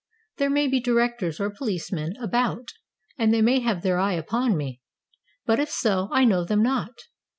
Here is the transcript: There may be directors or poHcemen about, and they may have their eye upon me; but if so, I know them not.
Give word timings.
There 0.37 0.49
may 0.49 0.67
be 0.67 0.79
directors 0.79 1.39
or 1.39 1.51
poHcemen 1.53 2.15
about, 2.19 2.69
and 3.19 3.31
they 3.31 3.43
may 3.43 3.59
have 3.59 3.83
their 3.83 3.99
eye 3.99 4.13
upon 4.13 4.57
me; 4.57 4.81
but 5.45 5.59
if 5.59 5.69
so, 5.69 6.09
I 6.11 6.25
know 6.25 6.43
them 6.43 6.63
not. 6.63 6.95